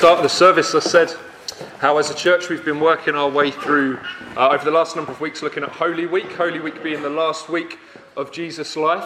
[0.00, 1.14] start of the service, I said
[1.76, 3.98] how, as a church, we've been working our way through
[4.34, 6.32] uh, over the last number of weeks looking at Holy Week.
[6.32, 7.78] Holy Week being the last week
[8.16, 9.04] of Jesus' life,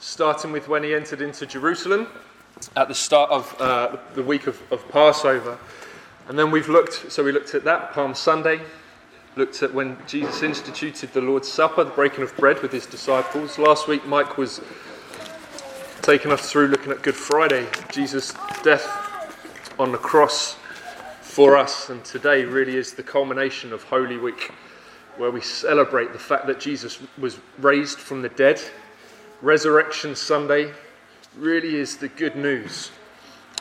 [0.00, 2.08] starting with when he entered into Jerusalem
[2.74, 5.56] at the start of uh, the week of, of Passover.
[6.28, 8.60] And then we've looked, so we looked at that, Palm Sunday,
[9.36, 13.56] looked at when Jesus instituted the Lord's Supper, the breaking of bread with his disciples.
[13.56, 14.60] Last week, Mike was
[16.02, 19.12] taking us through looking at Good Friday, Jesus' death
[19.78, 20.56] on the cross
[21.20, 21.90] for us.
[21.90, 24.52] And today really is the culmination of Holy Week,
[25.16, 28.60] where we celebrate the fact that Jesus was raised from the dead.
[29.42, 30.72] Resurrection Sunday
[31.36, 32.90] really is the good news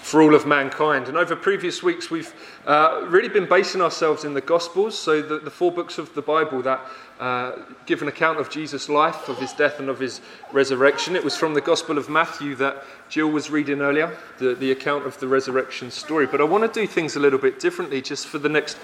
[0.04, 1.08] for all of mankind.
[1.08, 2.34] And over previous weeks, we've
[2.68, 6.22] uh, really been basing ourselves in the Gospels, so the, the four books of the
[6.22, 6.82] Bible that
[7.22, 7.54] uh,
[7.86, 10.20] give an account of Jesus' life, of his death, and of his
[10.52, 11.16] resurrection.
[11.16, 15.06] It was from the Gospel of Matthew that Jill was reading earlier, the, the account
[15.06, 16.28] of the resurrection story.
[16.28, 18.78] But I want to do things a little bit differently just for the next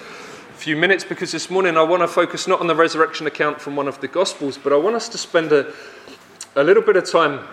[0.54, 3.76] few minutes because this morning I want to focus not on the resurrection account from
[3.76, 5.70] one of the Gospels, but I want us to spend a,
[6.56, 7.46] a little bit of time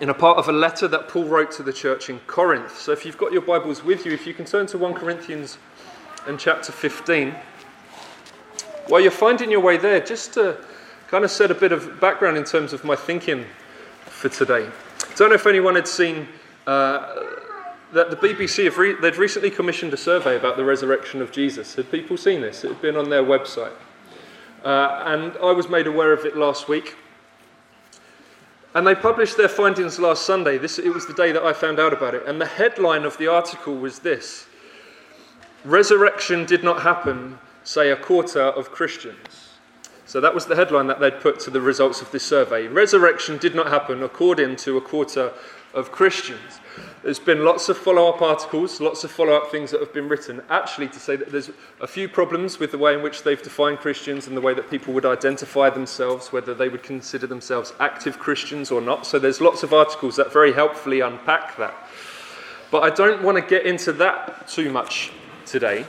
[0.00, 2.78] in a part of a letter that Paul wrote to the church in Corinth.
[2.78, 5.58] So if you've got your Bibles with you, if you can turn to 1 Corinthians
[6.26, 7.34] and chapter 15.
[8.88, 10.58] While you're finding your way there, just to
[11.08, 13.44] kind of set a bit of background in terms of my thinking
[14.06, 14.66] for today.
[14.66, 16.26] I don't know if anyone had seen
[16.66, 17.22] uh,
[17.92, 21.74] that the BBC have re- they'd recently commissioned a survey about the resurrection of Jesus.
[21.74, 22.64] Had people seen this?
[22.64, 23.72] It had been on their website,
[24.64, 26.96] uh, and I was made aware of it last week.
[28.74, 30.58] And they published their findings last Sunday.
[30.58, 32.26] This, it was the day that I found out about it.
[32.26, 34.46] And the headline of the article was this
[35.64, 39.48] Resurrection did not happen say, a quarter of Christians.
[40.06, 42.68] So that was the headline that they'd put to the results of this survey.
[42.68, 45.32] Resurrection did not happen according to a quarter
[45.74, 46.60] of Christians.
[47.02, 50.08] There's been lots of follow up articles, lots of follow up things that have been
[50.08, 53.42] written, actually, to say that there's a few problems with the way in which they've
[53.42, 57.74] defined Christians and the way that people would identify themselves, whether they would consider themselves
[57.78, 59.06] active Christians or not.
[59.06, 61.74] So there's lots of articles that very helpfully unpack that.
[62.70, 65.12] But I don't want to get into that too much
[65.44, 65.84] today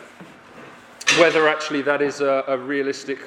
[1.18, 3.20] whether actually that is a, a realistic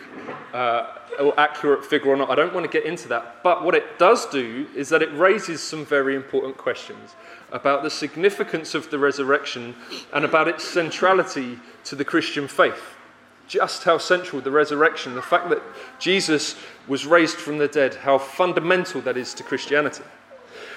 [0.53, 3.43] uh, or accurate figure or not, I don't want to get into that.
[3.43, 7.15] But what it does do is that it raises some very important questions
[7.51, 9.75] about the significance of the resurrection
[10.13, 12.97] and about its centrality to the Christian faith.
[13.47, 15.63] Just how central the resurrection, the fact that
[15.99, 16.57] Jesus
[16.87, 20.05] was raised from the dead, how fundamental that is to Christianity.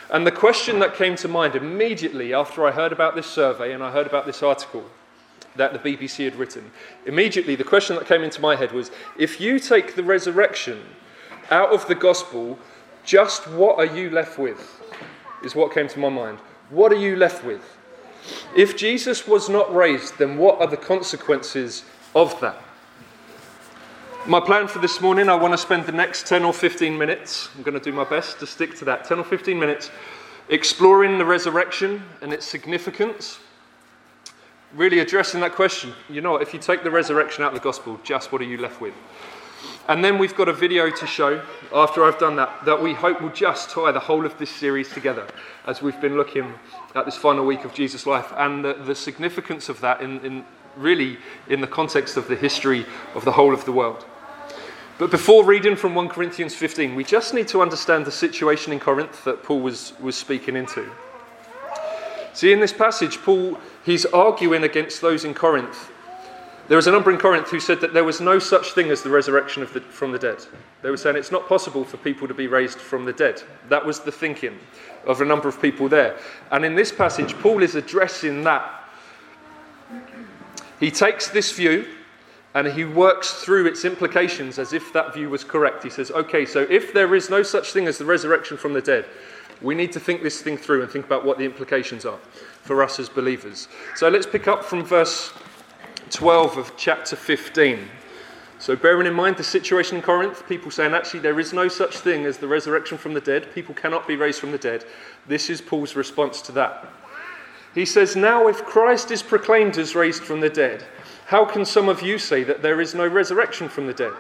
[0.10, 3.84] And the question that came to mind immediately after I heard about this survey and
[3.84, 4.86] I heard about this article
[5.56, 6.72] that the BBC had written.
[7.06, 10.82] Immediately, the question that came into my head was if you take the resurrection
[11.50, 12.58] out of the gospel,
[13.04, 14.82] just what are you left with?
[15.44, 16.38] Is what came to my mind.
[16.70, 17.78] What are you left with?
[18.56, 21.84] If Jesus was not raised, then what are the consequences
[22.16, 22.62] of that?
[24.28, 27.50] My plan for this morning, I want to spend the next 10 or 15 minutes,
[27.56, 29.90] I'm going to do my best to stick to that, 10 or 15 minutes,
[30.50, 33.40] exploring the resurrection and its significance
[34.76, 35.94] really addressing that question.
[36.10, 38.58] You know, if you take the resurrection out of the gospel, just what are you
[38.58, 38.94] left with?
[39.88, 41.42] And then we've got a video to show
[41.74, 44.90] after I've done that that we hope will just tie the whole of this series
[44.90, 45.28] together
[45.66, 46.54] as we've been looking
[46.96, 50.46] at this final week of Jesus' life and the, the significance of that in, in
[50.78, 51.18] really
[51.50, 54.06] in the context of the history of the whole of the world.
[54.98, 58.80] But before reading from 1 Corinthians 15, we just need to understand the situation in
[58.80, 60.90] Corinth that Paul was, was speaking into.
[62.34, 65.92] See, in this passage, Paul he's arguing against those in Corinth.
[66.68, 69.02] There was a number in Corinth who said that there was no such thing as
[69.02, 70.46] the resurrection the, from the dead.
[70.82, 73.44] They were saying it's not possible for people to be raised from the dead.
[73.68, 74.58] That was the thinking
[75.06, 76.18] of a number of people there.
[76.52, 78.84] And in this passage, Paul is addressing that.
[80.80, 81.86] He takes this view
[82.54, 85.84] and he works through its implications as if that view was correct.
[85.84, 88.82] He says, okay, so if there is no such thing as the resurrection from the
[88.82, 89.06] dead,
[89.62, 92.20] we need to think this thing through and think about what the implications are
[92.64, 93.68] for us as believers.
[93.96, 95.34] So let's pick up from verse
[96.10, 97.88] 12 of chapter 15.
[98.60, 101.98] So, bearing in mind the situation in Corinth, people saying actually there is no such
[101.98, 104.86] thing as the resurrection from the dead, people cannot be raised from the dead.
[105.28, 106.88] This is Paul's response to that.
[107.74, 110.84] He says, Now, if Christ is proclaimed as raised from the dead,
[111.26, 114.14] how can some of you say that there is no resurrection from the dead?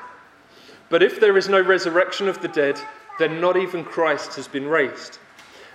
[0.89, 2.79] But if there is no resurrection of the dead,
[3.19, 5.19] then not even Christ has been raised.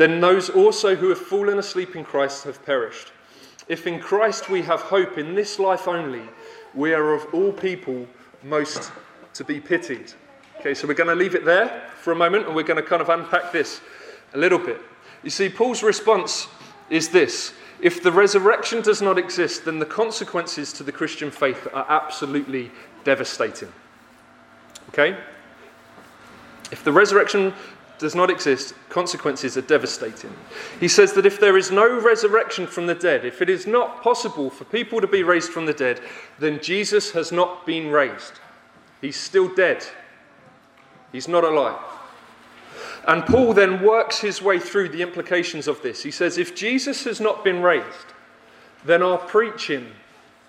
[0.00, 3.12] Then those also who have fallen asleep in Christ have perished.
[3.68, 6.22] If in Christ we have hope in this life only,
[6.72, 8.06] we are of all people
[8.42, 8.92] most
[9.34, 10.10] to be pitied.
[10.58, 12.88] Okay, so we're going to leave it there for a moment and we're going to
[12.88, 13.82] kind of unpack this
[14.32, 14.80] a little bit.
[15.22, 16.48] You see, Paul's response
[16.88, 17.52] is this
[17.82, 22.70] if the resurrection does not exist, then the consequences to the Christian faith are absolutely
[23.04, 23.70] devastating.
[24.88, 25.18] Okay?
[26.72, 27.52] If the resurrection
[27.98, 30.32] does not exist, consequences are devastating.
[30.78, 34.02] He says that if there is no resurrection from the dead, if it is not
[34.02, 36.00] possible for people to be raised from the dead,
[36.38, 38.34] then Jesus has not been raised.
[39.00, 39.84] He's still dead.
[41.12, 41.80] He's not alive.
[43.08, 46.02] And Paul then works his way through the implications of this.
[46.02, 47.86] He says, if Jesus has not been raised,
[48.84, 49.86] then our preaching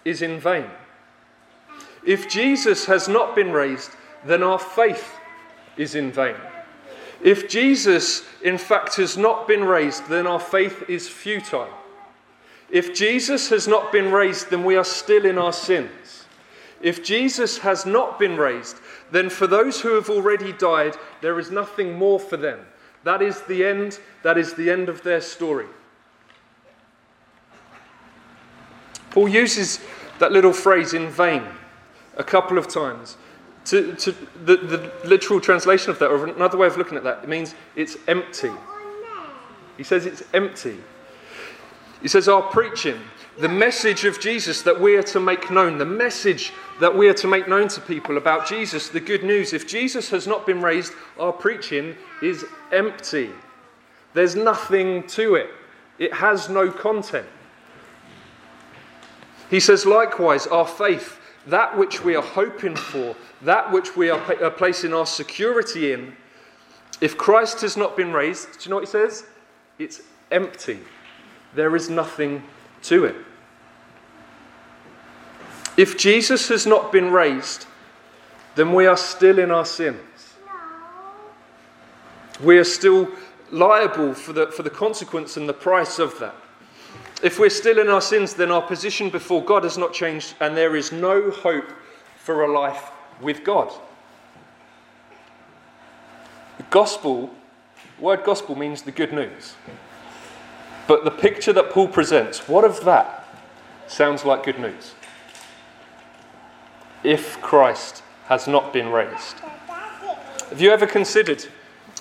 [0.03, 0.69] is in vain.
[2.05, 3.91] If Jesus has not been raised,
[4.25, 5.13] then our faith
[5.77, 6.35] is in vain.
[7.23, 11.69] If Jesus, in fact, has not been raised, then our faith is futile.
[12.69, 16.25] If Jesus has not been raised, then we are still in our sins.
[16.81, 18.77] If Jesus has not been raised,
[19.11, 22.59] then for those who have already died, there is nothing more for them.
[23.03, 23.99] That is the end.
[24.23, 25.67] That is the end of their story.
[29.11, 29.79] Paul uses
[30.19, 31.43] that little phrase in vain
[32.15, 33.17] a couple of times.
[33.65, 34.11] To, to
[34.43, 37.53] the, the literal translation of that, or another way of looking at that, it means
[37.75, 38.51] it's empty.
[39.77, 40.77] He says it's empty.
[42.01, 42.99] He says, Our preaching,
[43.39, 47.13] the message of Jesus that we are to make known, the message that we are
[47.13, 49.53] to make known to people about Jesus, the good news.
[49.53, 53.29] If Jesus has not been raised, our preaching is empty.
[54.13, 55.49] There's nothing to it,
[55.99, 57.27] it has no content.
[59.49, 64.51] He says, likewise, our faith, that which we are hoping for, that which we are
[64.51, 66.15] placing our security in,
[66.99, 69.25] if Christ has not been raised, do you know what he says?
[69.79, 70.01] It's
[70.31, 70.79] empty.
[71.55, 72.43] There is nothing
[72.83, 73.15] to it.
[75.77, 77.65] If Jesus has not been raised,
[78.55, 79.97] then we are still in our sins.
[82.43, 83.09] We are still
[83.51, 86.35] liable for the, for the consequence and the price of that.
[87.21, 90.57] If we're still in our sins, then our position before God has not changed, and
[90.57, 91.71] there is no hope
[92.17, 92.91] for a life
[93.21, 93.71] with God.
[96.57, 97.29] The gospel,
[97.99, 99.55] word gospel means the good news.
[100.87, 103.27] But the picture that Paul presents, what of that
[103.87, 104.93] sounds like good news?
[107.03, 109.39] If Christ has not been raised.
[110.49, 111.45] Have you ever considered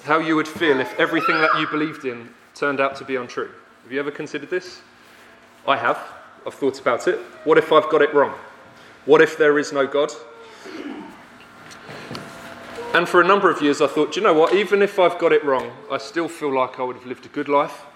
[0.04, 3.50] how you would feel if everything that you believed in turned out to be untrue?
[3.82, 4.80] Have you ever considered this?
[5.66, 5.98] I have.
[6.46, 7.18] I've thought about it.
[7.44, 8.34] What if I've got it wrong?
[9.06, 10.12] What if there is no God?
[12.92, 14.52] And for a number of years, I thought, you know what?
[14.54, 17.28] Even if I've got it wrong, I still feel like I would have lived a
[17.28, 17.86] good life.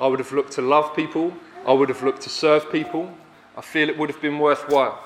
[0.00, 1.32] I would have looked to love people.
[1.66, 3.14] I would have looked to serve people.
[3.56, 4.98] I feel it would have been worthwhile.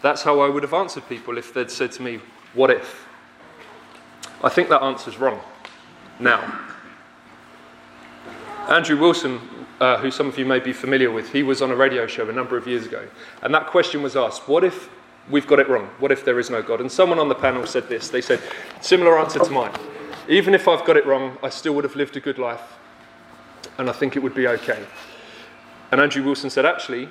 [0.00, 2.20] That's how I would have answered people if they'd said to me,
[2.54, 3.08] What if?
[4.44, 5.40] I think that answer's wrong
[6.18, 6.60] now.
[8.68, 9.40] Andrew Wilson,
[9.82, 12.28] uh, who some of you may be familiar with, he was on a radio show
[12.28, 13.06] a number of years ago.
[13.42, 14.88] And that question was asked What if
[15.28, 15.86] we've got it wrong?
[15.98, 16.80] What if there is no God?
[16.80, 18.08] And someone on the panel said this.
[18.08, 18.40] They said,
[18.80, 19.72] Similar answer to mine.
[20.28, 22.62] Even if I've got it wrong, I still would have lived a good life
[23.78, 24.84] and I think it would be okay.
[25.90, 27.08] And Andrew Wilson said, actually,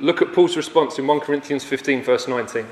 [0.00, 2.66] look at Paul's response in 1 Corinthians 15, verse 19.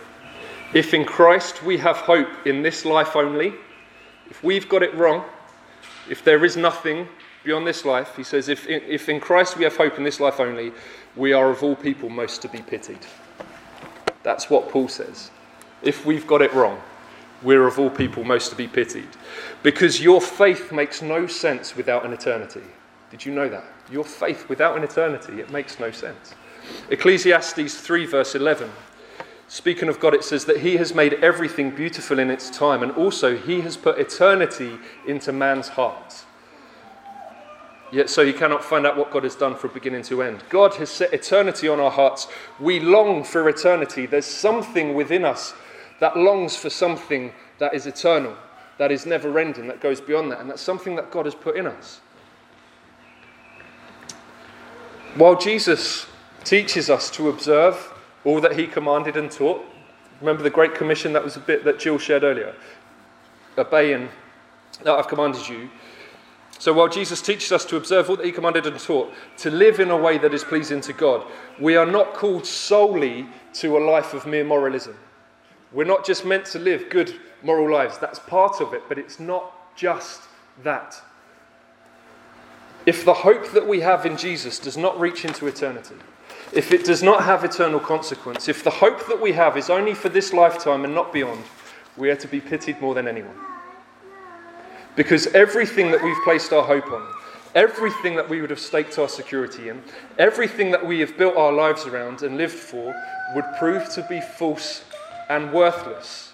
[0.73, 3.55] If in Christ we have hope in this life only,
[4.29, 5.25] if we've got it wrong,
[6.09, 7.09] if there is nothing
[7.45, 10.41] beyond this life, he says, if, if in Christ we have hope in this life
[10.41, 10.73] only,
[11.15, 13.07] we are of all people most to be pitied.
[14.23, 15.31] That's what Paul says.
[15.83, 16.81] If we've got it wrong,
[17.43, 19.09] we're of all people most to be pitied.
[19.63, 22.63] Because your faith makes no sense without an eternity.
[23.11, 23.65] Did you know that?
[23.91, 26.35] Your faith without an eternity, it makes no sense.
[26.91, 28.71] Ecclesiastes 3, verse 11.
[29.47, 32.91] Speaking of God, it says that He has made everything beautiful in its time, and
[32.93, 36.25] also He has put eternity into man's heart.
[37.95, 40.43] Yet, so you cannot find out what God has done from beginning to end.
[40.49, 42.27] God has set eternity on our hearts.
[42.59, 44.05] We long for eternity.
[44.07, 45.55] There's something within us
[46.01, 48.35] that longs for something that is eternal,
[48.79, 51.55] that is never ending, that goes beyond that, and that's something that God has put
[51.55, 52.01] in us.
[55.15, 56.07] While Jesus
[56.43, 57.93] teaches us to observe
[58.25, 59.65] all that he commanded and taught,
[60.21, 62.57] remember the Great Commission, that was a bit that Jill shared earlier.
[63.57, 64.09] Obey and
[64.83, 65.71] that I've commanded you.
[66.65, 69.81] So while Jesus teaches us to observe all that he commanded and taught, to live
[69.81, 71.23] in a way that is pleasing to God,
[71.61, 74.97] we are not called solely to a life of mere moralism.
[75.73, 77.99] We're not just meant to live good moral lives.
[77.99, 80.23] That's part of it, but it's not just
[80.63, 80.99] that.
[82.87, 85.97] If the hope that we have in Jesus does not reach into eternity,
[86.55, 89.93] if it does not have eternal consequence, if the hope that we have is only
[89.93, 91.45] for this lifetime and not beyond,
[91.99, 93.37] we are to be pitied more than anyone.
[94.97, 97.07] Because everything that we've placed our hope on,
[97.55, 99.83] everything that we would have staked our security in,
[100.19, 102.95] everything that we have built our lives around and lived for,
[103.35, 104.85] would prove to be false
[105.29, 106.33] and worthless.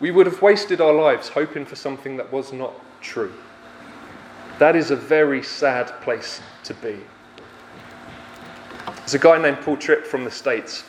[0.00, 3.32] We would have wasted our lives hoping for something that was not true.
[4.58, 6.98] That is a very sad place to be.
[8.96, 10.84] There's a guy named Paul Tripp from the States,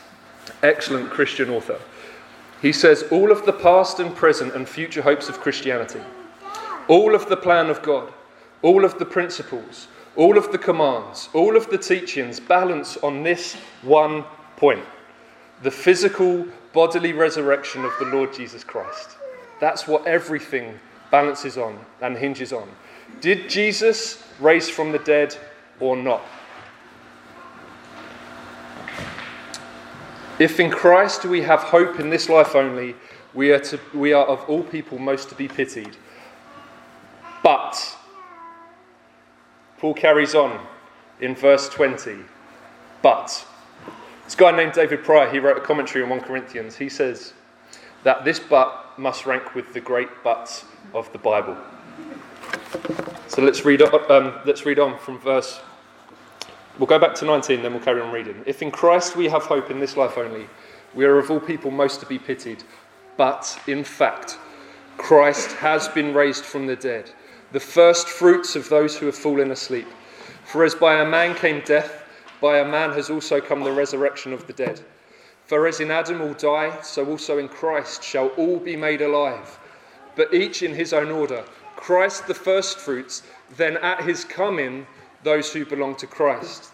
[0.62, 1.78] excellent Christian author.
[2.64, 6.00] He says, All of the past and present and future hopes of Christianity,
[6.88, 8.10] all of the plan of God,
[8.62, 13.52] all of the principles, all of the commands, all of the teachings balance on this
[13.82, 14.24] one
[14.56, 14.82] point
[15.62, 19.10] the physical bodily resurrection of the Lord Jesus Christ.
[19.60, 20.78] That's what everything
[21.10, 22.66] balances on and hinges on.
[23.20, 25.36] Did Jesus raise from the dead
[25.80, 26.22] or not?
[30.38, 32.96] If in Christ we have hope in this life only,
[33.34, 35.96] we are, to, we are of all people most to be pitied.
[37.42, 37.96] But,
[39.78, 40.58] Paul carries on
[41.20, 42.16] in verse 20.
[43.02, 43.46] But,
[44.24, 46.76] this guy named David Prior, he wrote a commentary on 1 Corinthians.
[46.76, 47.34] He says
[48.02, 50.64] that this but must rank with the great buts
[50.94, 51.56] of the Bible.
[53.28, 55.60] So let's read, um, let's read on from verse
[56.78, 58.42] We'll go back to 19, then we'll carry on reading.
[58.46, 60.48] If in Christ we have hope in this life only,
[60.92, 62.64] we are of all people most to be pitied.
[63.16, 64.38] But in fact,
[64.96, 67.10] Christ has been raised from the dead,
[67.52, 69.86] the first fruits of those who have fallen asleep.
[70.44, 72.04] For as by a man came death,
[72.40, 74.80] by a man has also come the resurrection of the dead.
[75.46, 79.58] For as in Adam all die, so also in Christ shall all be made alive,
[80.16, 81.44] but each in his own order.
[81.76, 83.22] Christ the firstfruits,
[83.56, 84.86] then at his coming,
[85.24, 86.70] those who belong to Christ.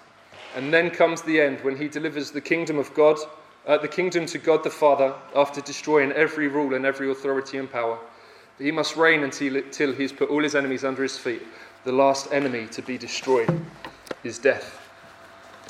[0.54, 3.16] And then comes the end when he delivers the kingdom of God,
[3.66, 7.70] uh, the kingdom to God the Father, after destroying every rule and every authority and
[7.70, 7.98] power.
[8.58, 11.42] He must reign until, until he's put all his enemies under his feet.
[11.84, 13.62] The last enemy to be destroyed
[14.22, 14.76] is death.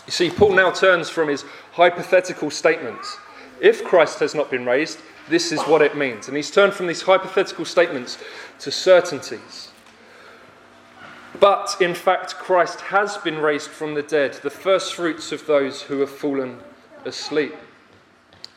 [0.07, 3.17] You see, Paul now turns from his hypothetical statements.
[3.61, 6.27] If Christ has not been raised, this is what it means.
[6.27, 8.19] And he's turned from these hypothetical statements
[8.61, 9.70] to certainties.
[11.41, 15.81] But in fact, Christ has been raised from the dead, the first fruits of those
[15.81, 16.59] who have fallen
[17.07, 17.55] asleep.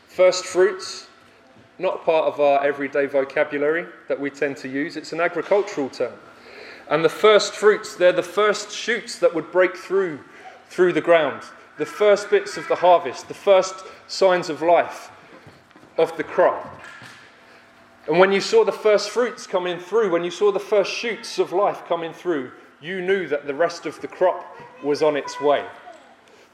[0.06, 1.08] First fruits,
[1.78, 6.12] not part of our everyday vocabulary that we tend to use, it's an agricultural term.
[6.90, 10.20] And the first fruits, they're the first shoots that would break through
[10.68, 11.42] through the ground,
[11.78, 13.74] the first bits of the harvest, the first
[14.08, 15.10] signs of life
[15.96, 16.80] of the crop.
[18.06, 21.38] And when you saw the first fruits coming through, when you saw the first shoots
[21.38, 22.50] of life coming through,
[22.84, 24.44] you knew that the rest of the crop
[24.82, 25.64] was on its way.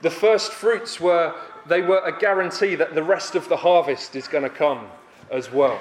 [0.00, 1.34] The first fruits were,
[1.66, 4.86] they were a guarantee that the rest of the harvest is going to come
[5.32, 5.80] as well.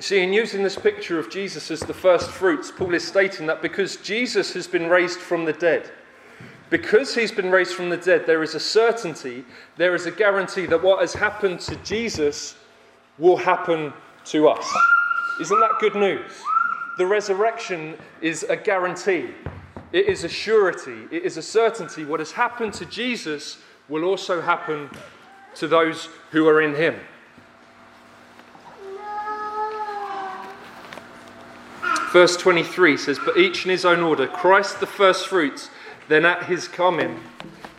[0.00, 3.62] See, in using this picture of Jesus as the first fruits, Paul is stating that
[3.62, 5.90] because Jesus has been raised from the dead,
[6.68, 9.44] because he's been raised from the dead, there is a certainty,
[9.76, 12.56] there is a guarantee that what has happened to Jesus
[13.18, 13.92] will happen
[14.26, 14.68] to us.
[15.40, 16.32] Isn't that good news?
[16.96, 19.30] The resurrection is a guarantee,
[19.92, 22.04] it is a surety, it is a certainty.
[22.04, 23.58] What has happened to Jesus
[23.88, 24.88] will also happen
[25.56, 26.94] to those who are in him.
[32.12, 35.68] Verse 23 says, But each in his own order, Christ the first fruits,
[36.06, 37.18] then at his coming,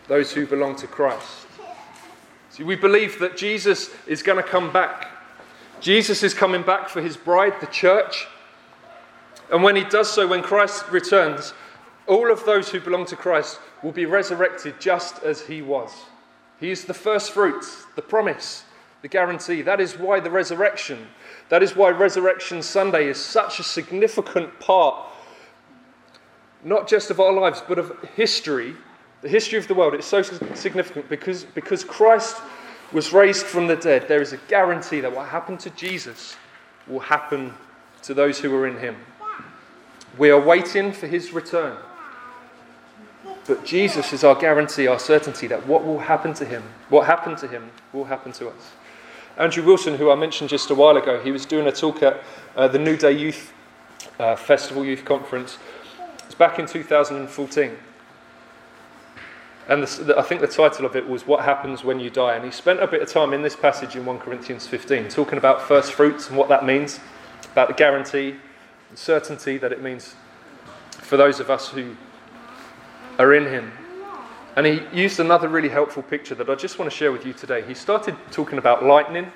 [0.08, 1.46] those who belong to Christ.
[2.50, 5.08] See, we believe that Jesus is going to come back.
[5.80, 8.26] Jesus is coming back for his bride, the church.
[9.52, 11.54] And when he does so, when Christ returns,
[12.06, 15.92] all of those who belong to Christ will be resurrected just as he was.
[16.58, 18.64] He is the first fruit, the promise,
[19.02, 19.62] the guarantee.
[19.62, 21.06] That is why the resurrection,
[21.48, 24.96] that is why Resurrection Sunday is such a significant part,
[26.64, 28.74] not just of our lives, but of history,
[29.22, 29.94] the history of the world.
[29.94, 32.40] It's so significant because, because Christ
[32.92, 34.08] was raised from the dead.
[34.08, 36.36] There is a guarantee that what happened to Jesus
[36.86, 37.52] will happen
[38.02, 38.96] to those who are in him.
[40.18, 41.76] We are waiting for his return.
[43.46, 47.38] But Jesus is our guarantee, our certainty that what will happen to him, what happened
[47.38, 48.72] to him, will happen to us.
[49.36, 52.22] Andrew Wilson, who I mentioned just a while ago, he was doing a talk at
[52.56, 53.52] uh, the New Day Youth
[54.18, 55.58] uh, Festival Youth Conference.
[56.24, 57.76] It's back in 2014.
[59.68, 62.34] And the, the, I think the title of it was What Happens When You Die.
[62.34, 65.38] And he spent a bit of time in this passage in 1 Corinthians 15 talking
[65.38, 67.00] about first fruits and what that means,
[67.52, 68.36] about the guarantee
[68.88, 70.14] and certainty that it means
[70.90, 71.96] for those of us who
[73.18, 73.72] are in him.
[74.56, 77.32] And he used another really helpful picture that I just want to share with you
[77.32, 77.62] today.
[77.62, 79.30] He started talking about lightning.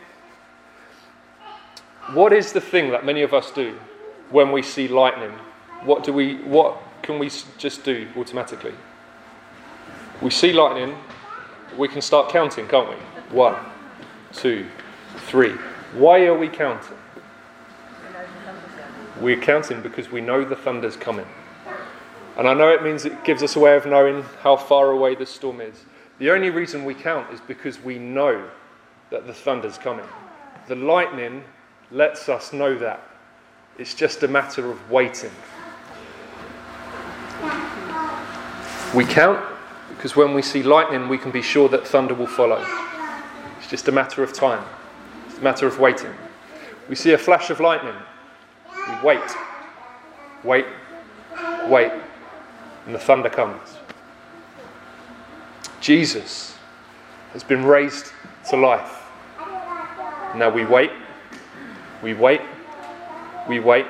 [2.13, 3.79] What is the thing that many of us do
[4.31, 5.33] when we see lightning?
[5.85, 8.75] What do we what can we just do automatically?
[10.21, 10.97] We see lightning,
[11.79, 12.97] we can start counting, can't we?
[13.35, 13.57] One,
[14.33, 14.67] two,
[15.17, 15.55] three.
[15.95, 16.97] Why are we counting?
[19.21, 21.27] We're counting because we know the thunder's coming.
[22.37, 25.15] And I know it means it gives us a way of knowing how far away
[25.15, 25.85] the storm is.
[26.19, 28.49] The only reason we count is because we know
[29.11, 30.07] that the thunder's coming.
[30.69, 31.45] The lightning
[31.91, 33.03] lets us know that.
[33.79, 35.31] It's just a matter of waiting.
[38.95, 39.45] We count
[39.89, 42.65] because when we see lightning, we can be sure that thunder will follow.
[43.59, 44.65] It's just a matter of time,
[45.27, 46.13] it's a matter of waiting.
[46.89, 47.95] We see a flash of lightning,
[48.89, 49.37] we wait,
[50.45, 50.67] wait,
[51.69, 51.93] wait
[52.87, 53.77] and the thunder comes.
[55.81, 56.57] Jesus
[57.33, 58.13] has been raised
[58.51, 59.05] to life.
[60.37, 60.91] Now we wait,
[62.03, 62.41] we wait,
[63.49, 63.87] we wait,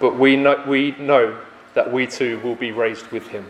[0.00, 1.38] but we know, we know
[1.74, 3.46] that we too will be raised with him.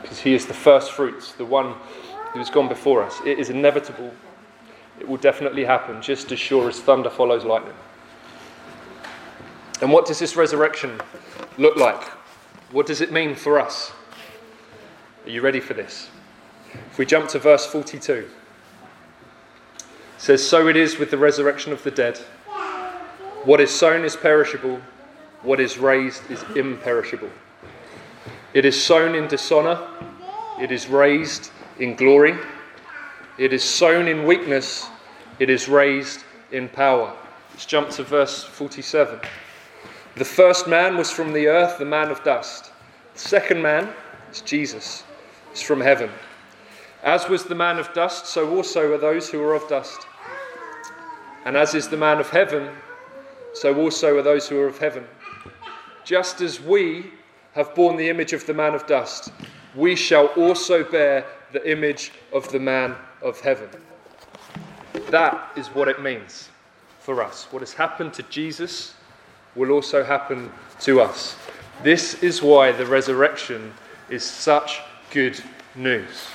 [0.00, 1.74] Because he is the first fruits, the one
[2.32, 3.20] who has gone before us.
[3.24, 4.12] It is inevitable.
[5.00, 7.74] It will definitely happen, just as sure as thunder follows lightning.
[9.80, 11.00] And what does this resurrection
[11.58, 12.02] look like?
[12.70, 13.92] What does it mean for us?
[15.24, 16.08] Are you ready for this?
[16.90, 18.28] If we jump to verse 42, it
[20.18, 22.18] says, So it is with the resurrection of the dead.
[23.44, 24.80] What is sown is perishable,
[25.42, 27.30] what is raised is imperishable.
[28.54, 29.78] It is sown in dishonor,
[30.60, 32.38] it is raised in glory.
[33.36, 34.88] It is sown in weakness,
[35.40, 37.12] it is raised in power.
[37.50, 39.20] Let's jump to verse 47.
[40.16, 42.70] The first man was from the earth, the man of dust.
[43.14, 43.92] The second man
[44.30, 45.02] is Jesus,
[45.52, 46.08] is from heaven.
[47.02, 50.06] As was the man of dust, so also are those who are of dust.
[51.44, 52.70] And as is the man of heaven,
[53.54, 55.04] so also are those who are of heaven.
[56.04, 57.10] Just as we
[57.54, 59.32] have borne the image of the man of dust,
[59.74, 63.68] we shall also bear the image of the man of heaven.
[65.10, 66.50] That is what it means
[67.00, 67.48] for us.
[67.50, 68.94] What has happened to Jesus
[69.54, 71.36] will also happen to us.
[71.82, 73.72] This is why the resurrection
[74.08, 75.40] is such good
[75.74, 76.26] news.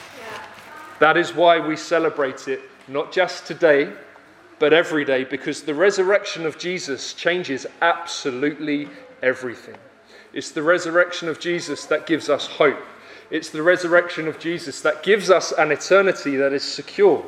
[1.00, 3.94] That is why we celebrate it not just today,
[4.58, 8.90] but every day, because the resurrection of Jesus changes absolutely
[9.22, 9.78] everything.
[10.34, 12.80] It's the resurrection of Jesus that gives us hope.
[13.32, 17.24] It's the resurrection of Jesus that gives us an eternity that is secure,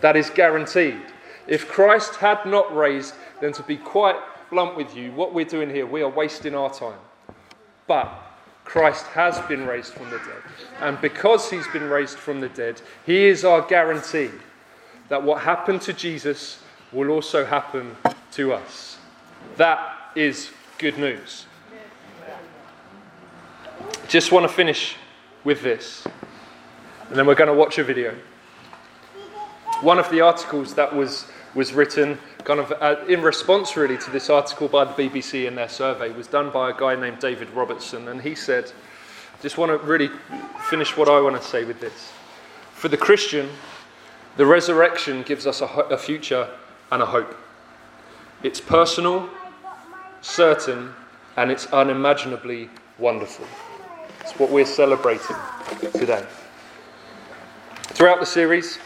[0.00, 1.00] that is guaranteed.
[1.46, 4.16] If Christ had not raised, then to be quite
[4.50, 6.98] blunt with you, what we're doing here, we are wasting our time.
[7.86, 8.10] But
[8.64, 10.42] Christ has been raised from the dead.
[10.80, 14.30] And because he's been raised from the dead, he is our guarantee
[15.08, 17.96] that what happened to Jesus will also happen
[18.32, 18.98] to us.
[19.56, 21.46] That is good news.
[24.08, 24.96] Just want to finish
[25.44, 26.06] with this,
[27.08, 28.14] and then we're going to watch a video.
[29.82, 31.26] One of the articles that was,
[31.58, 35.56] was written kind of uh, in response really to this article by the BBC in
[35.56, 38.70] their survey was done by a guy named David Robertson, and he said,
[39.42, 40.08] just want to really
[40.70, 42.12] finish what I want to say with this.
[42.74, 43.48] For the Christian,
[44.36, 46.48] the resurrection gives us a, ho- a future
[46.92, 47.36] and a hope.
[48.44, 49.28] It's personal,
[50.20, 50.94] certain,
[51.36, 53.46] and it's unimaginably wonderful.
[54.20, 55.34] It's what we're celebrating
[55.92, 56.24] today.
[57.82, 58.78] Throughout the series,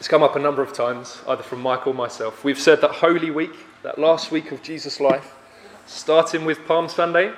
[0.00, 2.42] it's come up a number of times, either from Mike or myself.
[2.42, 5.34] We've said that Holy Week, that last week of Jesus' life,
[5.84, 7.34] starting with Palm Sunday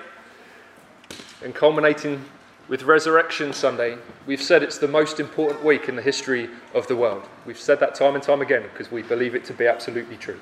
[1.43, 2.25] and culminating
[2.69, 6.95] with Resurrection Sunday, we've said it's the most important week in the history of the
[6.95, 7.25] world.
[7.47, 10.39] We've said that time and time again because we believe it to be absolutely true.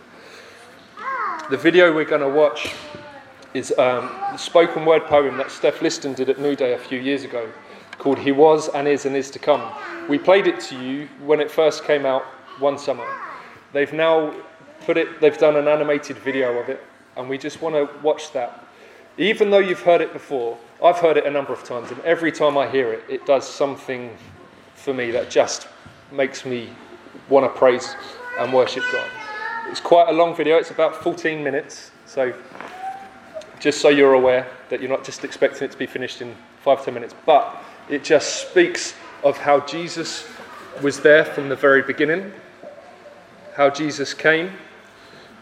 [1.49, 2.75] The video we're going to watch
[3.55, 7.01] is um, the spoken word poem that Steph Liston did at New Day a few
[7.01, 7.51] years ago
[8.01, 9.63] called He Was and Is and Is to Come.
[10.09, 12.23] We played it to you when it first came out
[12.59, 13.07] one summer.
[13.73, 14.35] They've now
[14.81, 16.83] put it, they've done an animated video of it,
[17.17, 18.67] and we just want to watch that.
[19.19, 22.33] Even though you've heard it before, I've heard it a number of times, and every
[22.33, 24.17] time I hear it, it does something
[24.75, 25.69] for me that just
[26.11, 26.71] makes me
[27.29, 27.95] want to praise
[28.39, 29.09] and worship God.
[29.69, 32.33] It's quite a long video, it's about 14 minutes, so
[33.61, 36.83] just so you're aware that you're not just expecting it to be finished in five,
[36.85, 40.26] ten minutes, but it just speaks of how Jesus
[40.81, 42.33] was there from the very beginning,
[43.57, 44.53] how Jesus came,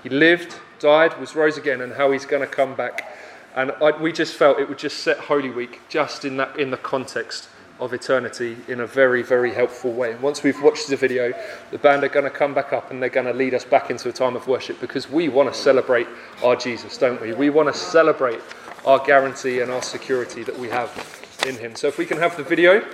[0.02, 3.14] he lived, died, was rose again, and how he's going to come back.
[3.54, 6.70] And I, we just felt it would just set Holy Week just in that in
[6.70, 7.48] the context
[7.80, 10.14] of eternity in a very, very helpful way.
[10.16, 11.32] Once we've watched the video,
[11.70, 13.90] the band are going to come back up and they're going to lead us back
[13.90, 16.08] into a time of worship because we want to celebrate
[16.42, 17.32] our Jesus, don't we?
[17.34, 18.40] We want to celebrate
[18.84, 21.74] our guarantee and our security that we have in Him.
[21.74, 22.84] So if we can have the video.